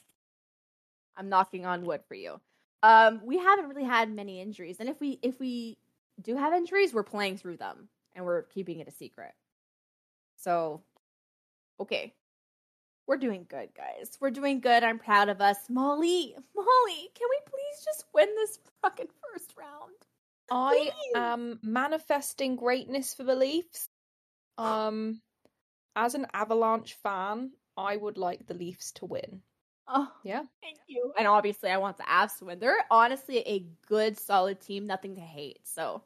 [1.16, 2.40] I'm knocking on wood for you.
[2.82, 5.78] Um, we haven't really had many injuries, and if we if we
[6.20, 9.32] do have injuries, we're playing through them and we're keeping it a secret.
[10.36, 10.82] So,
[11.80, 12.14] okay,
[13.06, 14.16] we're doing good, guys.
[14.20, 14.82] We're doing good.
[14.82, 16.34] I'm proud of us, Molly.
[16.54, 19.92] Molly, can we please just win this fucking first round?
[20.50, 23.88] I am manifesting greatness for the Leafs.
[24.58, 25.20] Um,
[25.96, 29.40] as an Avalanche fan, I would like the Leafs to win.
[29.88, 30.42] Oh, Yeah.
[30.62, 31.12] thank you.
[31.18, 32.58] And obviously, I want the Avs to win.
[32.58, 34.86] They're honestly a good, solid team.
[34.86, 35.58] Nothing to hate.
[35.64, 36.02] So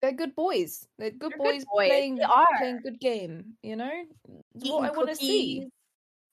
[0.00, 0.88] They're good boys.
[0.98, 1.88] They're good They're good boys, boys.
[1.88, 2.24] playing They
[2.58, 3.54] playing good game.
[3.62, 4.04] You know,
[4.54, 5.68] what I want to see.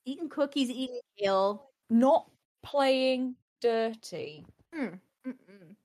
[0.04, 1.70] Eating cookies, eating kale.
[1.90, 2.26] Not
[2.62, 4.44] playing dirty.
[4.74, 5.76] Mm, mm-mm.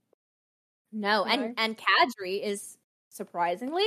[0.92, 2.78] No, and and Kadri is
[3.10, 3.86] surprisingly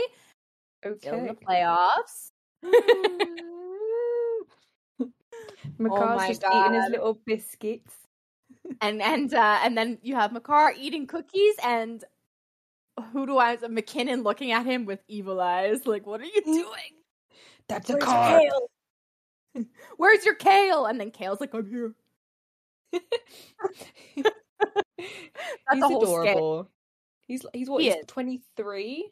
[0.98, 2.30] still in the playoffs.
[5.78, 7.94] Makar's my just eating his little biscuits.
[8.80, 12.04] and and uh, and then you have Makar eating cookies, and
[13.12, 13.56] who do I?
[13.56, 16.98] MacKinnon looking at him with evil eyes, like, "What are you doing?
[17.68, 18.40] That's a Where's car.
[18.40, 18.70] kale?
[19.96, 21.94] Where's your kale?" And then Cale's like, "I'm here."
[22.92, 24.24] he's
[25.80, 26.30] the whole skit.
[26.32, 26.70] adorable.
[27.26, 29.10] He's he's what He he's twenty three.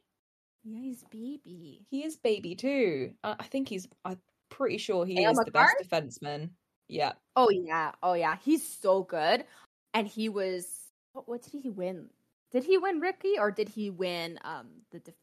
[0.64, 1.86] Yeah, he's baby.
[1.90, 3.12] He is baby too.
[3.22, 3.86] Uh, I think he's.
[4.04, 6.50] I'm pretty sure he is the best defenseman.
[6.88, 9.44] Yeah, Oh yeah, oh yeah, he's so good.
[9.92, 10.66] And he was
[11.12, 12.08] what, what did he win?
[12.50, 15.14] Did he win rookie or did he win um the def-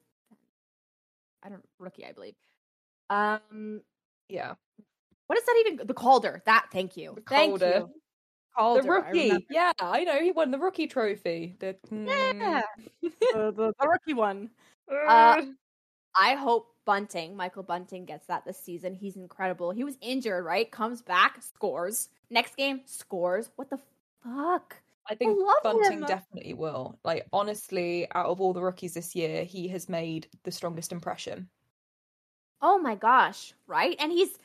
[1.41, 2.35] I don't rookie, I believe.
[3.09, 3.81] Um
[4.29, 4.53] yeah.
[5.27, 6.41] What is that even the Calder?
[6.45, 7.13] That thank you.
[7.15, 7.77] The Thank Calder.
[7.79, 7.89] you.
[8.55, 8.81] Calder.
[8.83, 9.21] the rookie.
[9.23, 9.45] remember.
[9.49, 10.19] Yeah, I know.
[10.21, 11.55] He won the rookie trophy.
[11.59, 12.61] The, Yeah.
[13.03, 13.11] mm.
[13.33, 14.49] the, the, the rookie one.
[14.91, 15.41] Uh,
[16.15, 18.93] I hope Bunting, Michael Bunting, gets that this season.
[18.93, 19.71] He's incredible.
[19.71, 20.69] He was injured, right?
[20.69, 22.09] Comes back, scores.
[22.29, 23.49] Next game, scores.
[23.55, 23.79] What the
[24.23, 24.75] fuck?
[25.09, 26.05] I think love Bunting him.
[26.05, 26.99] definitely will.
[27.03, 31.49] Like honestly, out of all the rookies this year, he has made the strongest impression.
[32.61, 33.95] Oh my gosh, right?
[33.99, 34.37] And he's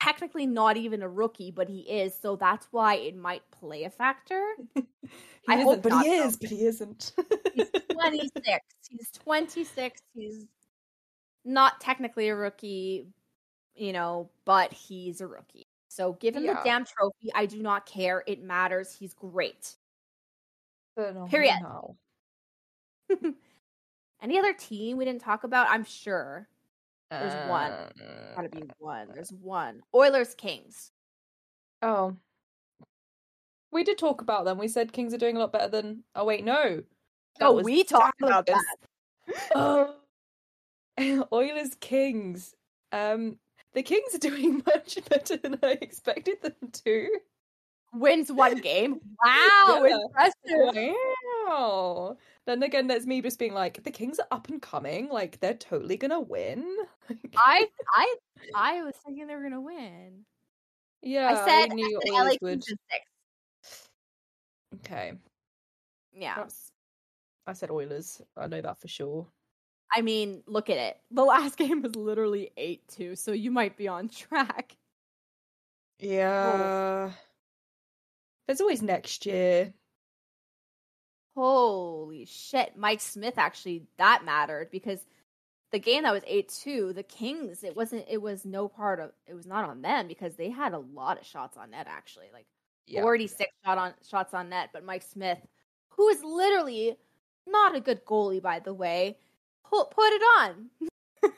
[0.00, 3.90] technically not even a rookie, but he is, so that's why it might play a
[3.90, 4.42] factor.
[5.48, 7.12] I hope but he is, but he isn't.
[7.54, 8.58] He's 26.
[8.90, 10.00] he's 26.
[10.14, 10.46] He's
[11.44, 13.06] not technically a rookie,
[13.74, 15.66] you know, but he's a rookie.
[15.88, 16.54] So give him Yeah.
[16.54, 17.30] the damn trophy.
[17.34, 18.24] I do not care.
[18.26, 18.92] It matters.
[18.92, 19.74] He's great.
[20.94, 21.24] Phenomenal.
[21.24, 21.28] Oh,
[23.08, 23.34] Period.
[24.22, 25.68] Any other team we didn't talk about?
[25.68, 26.48] I'm sure.
[27.10, 27.70] There's one.
[27.72, 27.88] Uh,
[28.36, 29.08] Gotta be one.
[29.14, 29.82] There's one.
[29.94, 30.90] Oilers Kings.
[31.82, 32.16] Oh.
[33.70, 34.58] We did talk about them.
[34.58, 36.04] We said Kings are doing a lot better than.
[36.14, 36.82] Oh wait, no.
[37.40, 38.64] That Oh, we talked about that.
[39.54, 39.94] Oh.
[41.32, 42.54] Oilers Kings.
[42.92, 43.38] Um,
[43.72, 47.08] the Kings are doing much better than I expected them to.
[47.94, 49.00] Wins one game.
[49.24, 49.96] Wow, Yeah.
[50.04, 50.94] impressive.
[51.46, 52.16] Wow.
[52.46, 55.08] Then again, there's me just being like, the Kings are up and coming.
[55.08, 56.64] Like they're totally gonna win.
[57.36, 58.14] I I
[58.54, 60.24] I was thinking they were gonna win.
[61.02, 62.64] yeah, I said, I knew said Oilers would.
[62.64, 63.88] Six.
[64.76, 65.12] Okay,
[66.12, 66.34] Yeah.
[66.36, 66.70] that's.
[67.46, 68.22] I said Oilers.
[68.36, 69.26] I know that for sure.
[69.94, 70.98] I mean, look at it.
[71.10, 74.76] The last game was literally 8 2, so you might be on track.
[75.98, 77.12] Yeah.
[78.46, 79.72] There's always next year.
[81.36, 82.76] Holy shit.
[82.76, 85.00] Mike Smith actually, that mattered because
[85.72, 89.10] the game that was 8 2, the Kings, it wasn't, it was no part of,
[89.26, 92.26] it was not on them because they had a lot of shots on net actually.
[92.32, 92.46] Like
[92.86, 93.02] Yeah.
[93.02, 95.38] 46 shot on shots on net, but Mike Smith,
[95.88, 96.96] who is literally
[97.46, 99.18] not a good goalie, by the way,
[99.68, 100.70] put, put it on.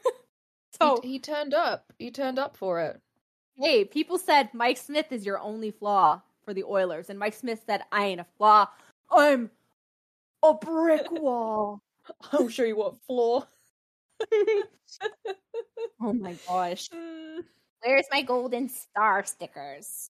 [0.81, 1.85] so, he, he turned up.
[1.99, 3.01] He turned up for it.
[3.57, 7.63] hey, people said Mike Smith is your only flaw for the Oilers, and Mike Smith
[7.67, 8.69] said, I ain't a flaw.
[9.11, 9.51] I'm
[10.51, 11.83] a brick wall.
[12.33, 13.47] I'll show you what floor.
[16.01, 16.89] oh my gosh.
[16.91, 17.45] Mm.
[17.83, 20.11] Where's my golden star stickers?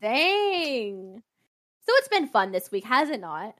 [0.00, 1.22] Dang.
[1.86, 3.54] So it's been fun this week, has it not?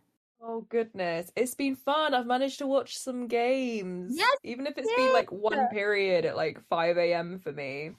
[0.44, 2.14] Oh goodness, it's been fun.
[2.14, 4.14] I've managed to watch some games.
[4.16, 7.38] Yes, even if it's been like one period at like five a.m.
[7.38, 7.92] for me.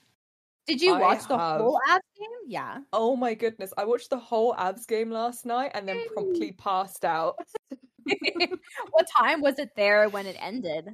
[0.67, 1.62] Did you I watch the have.
[1.62, 2.30] whole Avs game?
[2.47, 2.80] Yeah.
[2.93, 7.04] Oh my goodness, I watched the whole Avs game last night and then promptly passed
[7.04, 7.36] out.
[8.91, 10.89] what time was it there when it ended?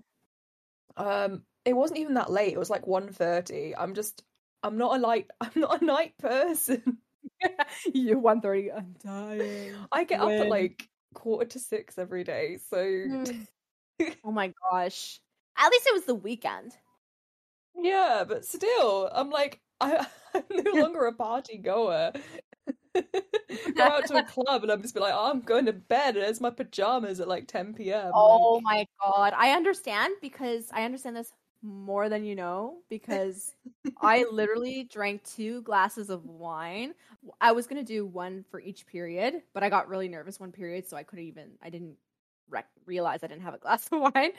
[0.98, 2.54] Um, it wasn't even that late.
[2.54, 3.74] It was like 1.30.
[3.78, 4.24] I'm just,
[4.64, 6.98] I'm not a light, I'm not a night person.
[7.94, 9.74] You're 1.30, I'm dying.
[9.92, 13.46] I get up at like quarter to six every day, so Mm.
[14.24, 15.20] oh my gosh.
[15.58, 16.72] At least it was the weekend.
[17.76, 18.24] Yeah.
[18.28, 22.12] But still, I'm like, I, I'm no longer a party goer.
[22.96, 26.18] Go out to a club and I'm just be like, oh, I'm going to bed.
[26.18, 28.12] And it's my pajamas at like 10 p.m.
[28.14, 29.34] Oh like- my god.
[29.36, 33.54] I understand because I understand this more than you know because
[34.02, 36.94] I literally drank two glasses of wine.
[37.42, 40.52] I was going to do one for each period, but I got really nervous one
[40.52, 41.96] period so I couldn't even I didn't
[42.50, 44.32] rec- realize I didn't have a glass of wine.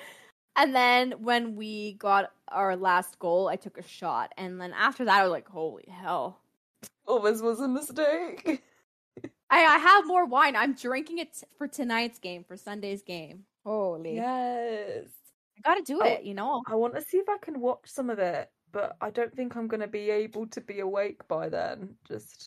[0.56, 5.04] And then when we got our last goal, I took a shot and then after
[5.04, 6.40] that I was like, "Holy hell."
[7.06, 8.62] Oh, this was a mistake.
[9.50, 10.54] I, I have more wine.
[10.56, 13.44] I'm drinking it t- for tonight's game, for Sunday's game.
[13.64, 14.14] Holy.
[14.14, 15.06] Yes.
[15.58, 16.62] I got to do Oh, it, you know.
[16.66, 19.56] I want to see if I can watch some of it, but I don't think
[19.56, 21.96] I'm going to be able to be awake by then.
[22.06, 22.46] Just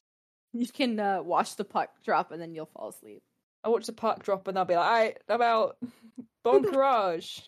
[0.53, 3.21] You can uh, watch the puck drop and then you'll fall asleep.
[3.65, 5.77] I watch the puck drop and I'll be like, all right, I'm out.
[6.43, 7.47] Bon courage.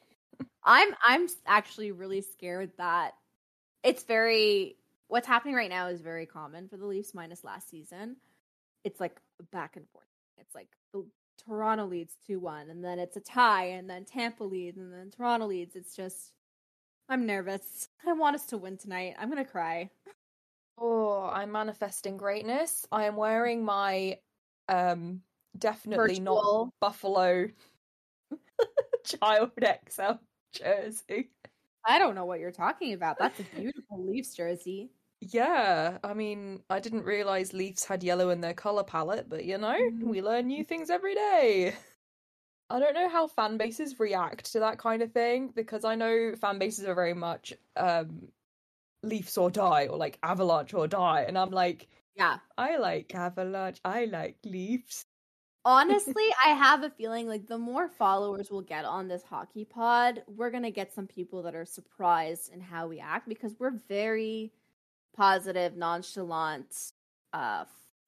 [0.65, 3.13] I'm I'm actually really scared that
[3.83, 4.75] it's very
[5.07, 8.17] what's happening right now is very common for the Leafs minus last season.
[8.83, 9.19] It's like
[9.51, 10.05] back and forth.
[10.39, 11.05] It's like the
[11.45, 15.45] Toronto leads 2-1 and then it's a tie and then Tampa leads and then Toronto
[15.45, 15.75] leads.
[15.75, 16.31] It's just
[17.07, 17.87] I'm nervous.
[18.07, 19.15] I want us to win tonight.
[19.19, 19.91] I'm going to cry.
[20.79, 22.87] Oh, I'm manifesting greatness.
[22.91, 24.17] I am wearing my
[24.67, 25.21] um
[25.57, 26.65] definitely Virtual.
[26.65, 27.49] not Buffalo
[29.05, 29.51] Child
[29.89, 30.13] XL
[30.55, 31.31] jersey.
[31.85, 33.17] I don't know what you're talking about.
[33.19, 34.91] That's a beautiful Leafs jersey.
[35.21, 39.57] Yeah, I mean, I didn't realize Leafs had yellow in their color palette, but you
[39.57, 40.03] know, Mhm.
[40.03, 41.75] we learn new things every day.
[42.69, 46.35] I don't know how fan bases react to that kind of thing because I know
[46.35, 48.31] fan bases are very much um
[49.03, 52.39] Leafs or die or like Avalanche or die, and I'm like, Yeah.
[52.57, 55.07] I like Avalanche, I like Leafs.
[55.65, 60.21] Honestly, I have a feeling like the more followers we'll get on this hockey pod,
[60.27, 63.79] we're going to get some people that are surprised in how we act because we're
[63.89, 64.53] very
[65.15, 66.91] positive, nonchalant,
[67.33, 67.65] uh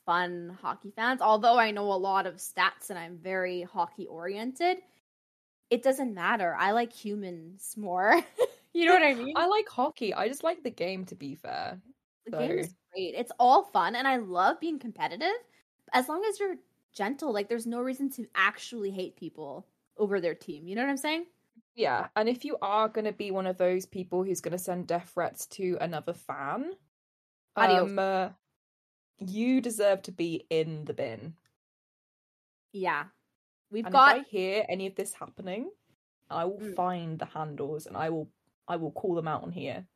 [0.08, 1.22] fun hockey fans.
[1.22, 4.78] Although I know a lot of stats and I'm very hockey oriented,
[5.70, 6.56] it doesn't matter.
[6.58, 8.22] I like humans more.
[8.74, 9.34] you know what I mean?
[9.36, 10.14] I like hockey.
[10.14, 11.80] I just like the game to be fair.
[12.26, 13.16] The game is great.
[13.16, 15.28] It's all fun, and I love being competitive.
[15.94, 16.56] As long as you're
[16.94, 20.68] gentle, like there's no reason to actually hate people over their team.
[20.68, 21.26] You know what I'm saying?
[21.76, 24.58] Yeah, and if you are going to be one of those people who's going to
[24.58, 26.72] send death threats to another fan,
[27.56, 28.30] um, uh,
[29.20, 31.36] you deserve to be in the bin.
[32.74, 33.06] Yeah,
[33.72, 34.18] we've and got.
[34.18, 35.72] if I hear any of this happening,
[36.30, 36.76] I will Mm.
[36.76, 38.30] find the handles and I will
[38.68, 39.88] I will call them out on here.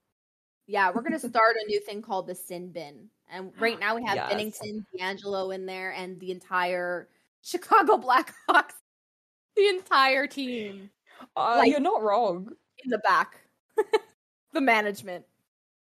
[0.71, 4.03] Yeah, we're gonna start a new thing called the Sin Bin, and right now we
[4.05, 4.31] have Yes.
[4.34, 7.10] Binnington, DeAngelo in there, and the entire
[7.43, 8.73] Chicago Blackhawks,
[9.57, 10.89] the entire team
[11.36, 12.49] Uh, Like- you're not wrong.
[12.84, 13.41] in the back,
[14.53, 15.25] the management.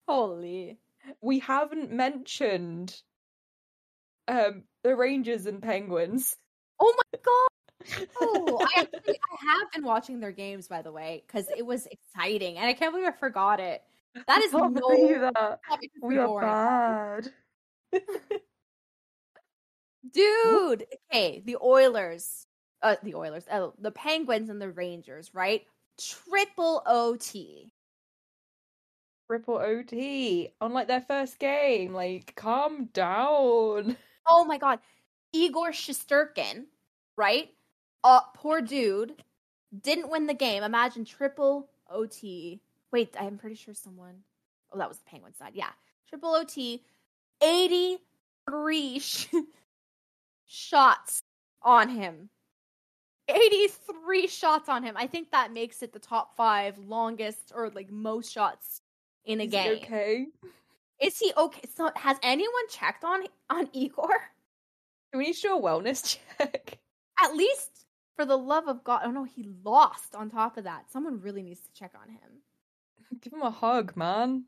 [0.07, 0.77] Holy.
[1.21, 3.01] We haven't mentioned
[4.27, 6.35] um the Rangers and Penguins.
[6.79, 8.07] Oh my god!
[8.21, 11.87] Oh, I actually I have been watching their games by the way because it was
[11.87, 13.81] exciting, and I can't believe I forgot it.
[14.27, 15.59] That is no that.
[16.01, 17.31] We are bad.
[20.11, 20.85] dude.
[21.11, 22.47] Okay, the Oilers,
[22.81, 25.65] uh, the Oilers, oh, the Penguins and the Rangers, right?
[25.99, 27.71] Triple OT.
[29.29, 31.93] Triple OT on like their first game.
[31.93, 33.97] Like, calm down.
[34.29, 34.79] Oh my god,
[35.31, 36.65] Igor Shesterkin,
[37.15, 37.49] right?
[38.03, 39.23] Uh, poor dude,
[39.81, 40.63] didn't win the game.
[40.63, 42.59] Imagine triple OT.
[42.91, 44.23] Wait, I'm pretty sure someone.
[44.71, 45.51] Oh, that was the Penguin side.
[45.55, 45.69] Yeah,
[46.09, 46.83] triple OT.
[47.41, 49.27] Eighty-three sh-
[50.45, 51.23] shots
[51.61, 52.29] on him.
[53.29, 54.95] 83 shots on him.
[54.97, 58.81] I think that makes it the top five longest or like most shots
[59.25, 59.77] in a Is he game.
[59.83, 60.25] okay?
[61.01, 61.61] Is he okay?
[61.75, 64.07] So has anyone checked on on Igor?
[65.11, 66.79] Do we need to do a wellness check?
[67.21, 67.85] At least
[68.15, 69.01] for the love of God.
[69.03, 70.89] Oh no, he lost on top of that.
[70.91, 72.41] Someone really needs to check on him.
[73.21, 74.45] Give him a hug, man.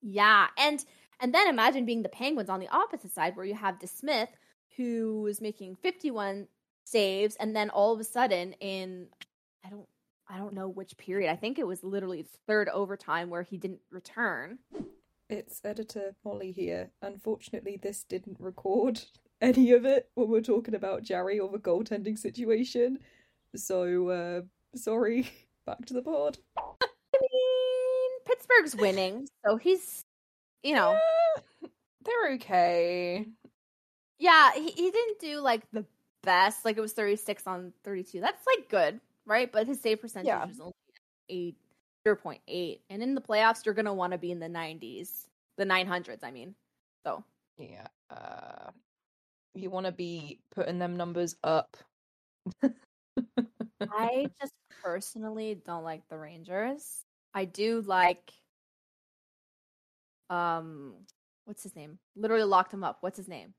[0.00, 0.84] Yeah, and
[1.20, 4.28] And then imagine being the Penguins on the opposite side where you have DeSmith
[4.76, 6.46] who is making 51
[6.84, 9.06] saves and then all of a sudden in
[9.64, 9.86] I don't
[10.28, 11.30] I don't know which period.
[11.30, 14.58] I think it was literally third overtime where he didn't return.
[15.28, 16.90] It's editor Molly here.
[17.02, 19.02] Unfortunately, this didn't record
[19.42, 22.98] any of it when we're talking about Jarry or the goaltending situation.
[23.54, 24.40] So, uh,
[24.74, 25.30] sorry.
[25.66, 26.38] Back to the pod.
[28.60, 30.04] Pittsburgh's winning, so he's,
[30.62, 30.98] you know,
[31.62, 31.68] Yeah,
[32.04, 33.26] they're okay.
[34.18, 35.84] yeah, he, he didn't do like the
[36.22, 36.64] best.
[36.64, 38.20] Like it was 36 on 32.
[38.20, 39.50] That's like good, right?
[39.50, 40.46] But his save percentage Yeah.
[40.46, 40.72] was only
[41.28, 41.56] 8
[42.06, 42.80] 0.8.
[42.90, 45.26] And in the playoffs, you're going to want to be in the 90s,
[45.56, 46.54] the 900s, I mean.
[47.06, 47.22] So,
[47.58, 47.86] Yeah.
[48.10, 48.70] Uh,
[49.54, 51.76] you want to be putting them numbers up.
[53.90, 57.04] I just personally don't like the Rangers.
[57.34, 58.32] I do like
[60.32, 60.94] um
[61.44, 61.98] what's his name?
[62.16, 62.98] Literally locked him up.
[63.00, 63.54] What's his name?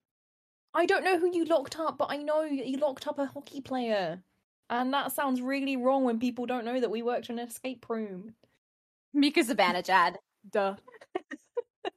[0.74, 3.62] I don't know who you locked up, but I know you locked up a hockey
[3.62, 4.24] player.
[4.70, 7.86] And that sounds really wrong when people don't know that we worked in an escape
[7.90, 8.34] room.
[9.14, 10.16] Mika Zibanejad.
[10.52, 10.76] Duh.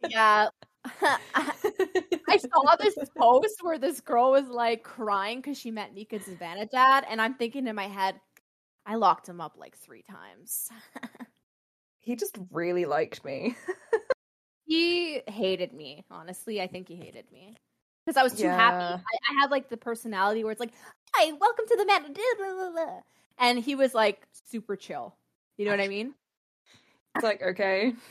[0.09, 0.49] yeah.
[1.03, 7.05] I saw this post where this girl was like crying because she met Mika Zibanejad,
[7.09, 8.21] and I'm thinking in my head,
[8.85, 10.69] I locked him up like three times.
[12.01, 13.57] he just really liked me.
[14.67, 16.05] He hated me.
[16.11, 17.57] Honestly, I think he hated me
[18.05, 18.85] because I was too happy.
[18.85, 18.97] I,
[19.31, 20.73] I have like the personality where it's like,
[21.15, 22.15] "Hi, welcome to the man,"
[23.39, 25.15] and he was like super chill.
[25.57, 26.15] You know what I mean?
[27.15, 27.95] It's like, okay.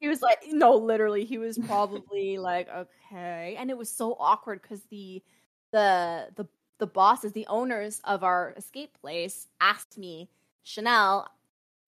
[0.00, 4.62] He was like, no, literally, he was probably like, okay, and it was so awkward
[4.62, 5.22] because the
[5.72, 6.46] the the
[6.78, 10.28] the bosses, the owners of our escape place, asked me,
[10.62, 11.28] Chanel,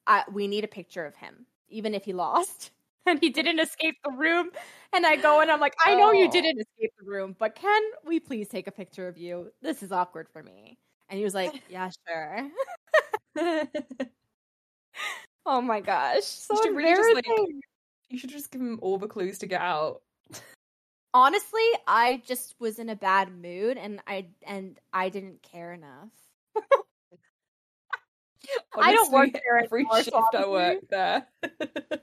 [0.06, 2.70] I, we need a picture of him, even if he lost.
[3.06, 4.50] And he didn't escape the room.
[4.92, 6.30] And I go and I'm like, I know you Oh.
[6.30, 9.52] didn't escape the room, but can we please take a picture of you?
[9.62, 10.78] This is awkward for me.
[11.08, 12.50] And he was like, Yeah, sure.
[15.46, 16.24] oh my gosh.
[16.24, 17.26] So should really just, like,
[18.10, 20.02] you should just give him all the clues to get out.
[21.14, 26.10] honestly i just was in a bad mood and i and i didn't care enough
[28.78, 31.26] I don't work there every anymore, shift so I work there.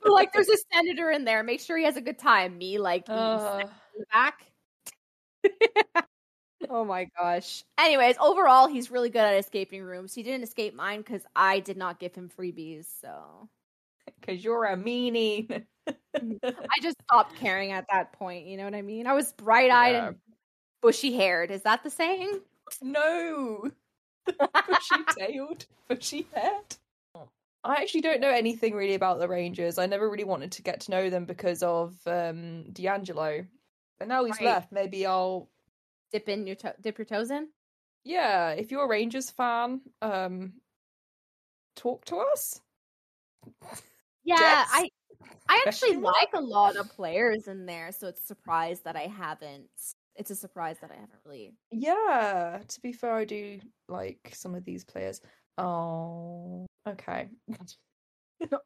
[0.05, 1.43] like there's a senator in there.
[1.43, 2.57] Make sure he has a good time.
[2.57, 6.05] Me like Uh, snacks in the back.
[6.69, 7.65] Oh my gosh.
[7.77, 10.13] Anyways overall he's really good at escaping rooms.
[10.15, 13.49] He didn't escape mine because i did not give him freebies so.
[14.25, 15.65] Cause you're a meanie.
[16.15, 19.07] i just stopped caring at that point you know what i mean?
[19.07, 20.07] I was bright-eyed Yeah.
[20.07, 20.15] and
[20.81, 22.39] bushy haired is that the saying?
[22.81, 23.69] No.
[24.67, 26.75] bushy tailed, bushy haired.
[27.65, 29.77] I actually don't know anything really about the Rangers.
[29.77, 33.47] I never really wanted to get to know them because of um DeAngelo.
[33.99, 34.45] But now he's Right.
[34.45, 35.49] left, maybe I'll
[36.11, 37.47] dip in your to- dip your toes in
[38.05, 40.53] yeah, if you're a Rangers fan, um
[41.75, 42.59] talk to us.
[44.23, 44.71] Yeah, Jets?
[44.73, 44.89] I
[45.47, 49.07] I actually like a lot of players in there, so it's a surprise that I
[49.07, 49.69] haven't.
[50.15, 51.53] It's a surprise that I haven't really.
[51.71, 53.59] Yeah, to be fair, I do
[53.89, 55.21] like some of these players.
[55.57, 57.29] Oh, okay.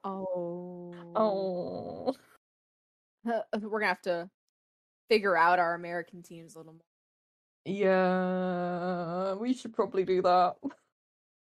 [0.04, 2.16] Oh, Oh,
[3.30, 4.28] uh, uh, we're gonna have to
[5.08, 6.82] figure out our American teams a little more.
[7.66, 10.56] yeah, we should probably do that.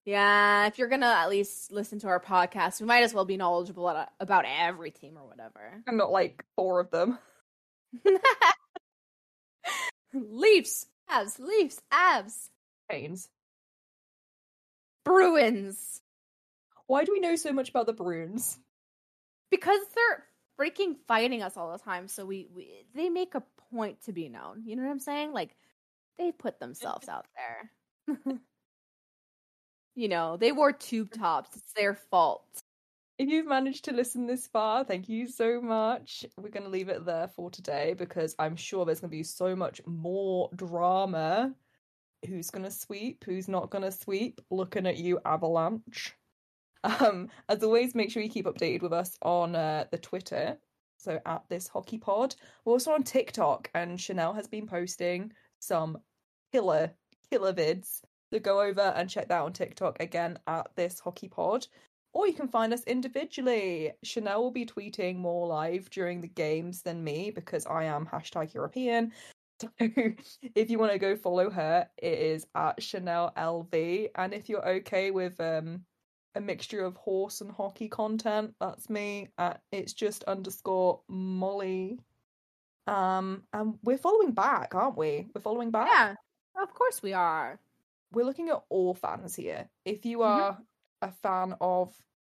[0.05, 3.37] Yeah, if you're gonna at least listen to our podcast, we might as well be
[3.37, 3.89] knowledgeable
[4.19, 5.81] about uh, every team or whatever.
[5.87, 7.17] And not like four of them.
[10.13, 12.49] Leafs, Avs, Leafs, Avs,
[12.89, 13.29] Canes.
[15.03, 16.01] Bruins,
[16.87, 18.59] Why do we know so much about the Bruins?
[19.51, 20.25] because they're
[20.59, 22.07] freaking fighting us all the time.
[22.07, 24.63] So we, we they make a point to be known.
[24.65, 25.33] You know what I'm saying?
[25.33, 25.55] Like
[26.17, 27.71] they put themselves out there.
[29.95, 31.55] you know, they wore tube tops.
[31.55, 32.45] It's their fault.
[33.17, 36.23] If you've managed to listen this far, thank you so much.
[36.37, 39.23] We're going to leave it there for today because I'm sure there's going to be
[39.23, 41.55] so much more drama.
[42.27, 43.23] Who's going to sweep?
[43.23, 44.39] Who's not going to sweep?
[44.51, 46.13] Looking at you, Avalanche.
[46.83, 50.59] Um, as always, make sure you keep updated with us on uh, the Twitter.
[50.99, 52.35] So at this hockey pod.
[52.65, 55.97] We're also on TikTok, and Chanel has been posting some
[56.51, 56.91] killer,
[57.31, 58.01] killer vids.
[58.31, 61.65] So go over and check that on TikTok again at this hockey pod
[62.13, 63.93] or you can find us individually.
[64.03, 68.53] Chanel will be tweeting more live during the games than me because I am hashtag
[68.53, 69.13] European.
[69.59, 69.69] So
[70.55, 74.09] if you want to go follow her, it is at Chanel LV.
[74.15, 75.85] And if you're okay with um
[76.35, 81.99] a mixture of horse and hockey content, that's me at it's just underscore Molly.
[82.87, 85.27] Um, and we're following back, aren't we?
[85.35, 85.89] We're following back.
[85.91, 86.15] Yeah,
[86.61, 87.59] of course we are.
[88.11, 89.69] We're looking at all fans here.
[89.85, 90.47] If you Mhm.
[90.47, 90.61] are
[91.01, 91.95] a fan of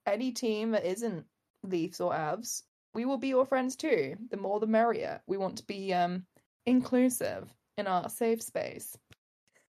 [0.05, 1.25] any team that isn't
[1.63, 4.15] Leafs or Avs, we will be your friends too.
[4.29, 5.21] The more the merrier.
[5.27, 6.25] We want to be um
[6.65, 8.97] inclusive in our safe space.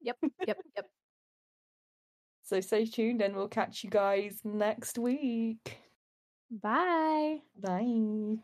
[0.01, 0.17] Yep,
[0.47, 0.87] yep, yep.
[2.43, 5.79] So stay tuned and we'll catch you guys next week.
[6.51, 7.39] Bye.
[7.59, 8.43] Bye.